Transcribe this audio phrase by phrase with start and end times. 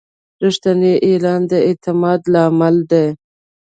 [0.43, 3.07] رښتینی اعلان د اعتماد لامل دی.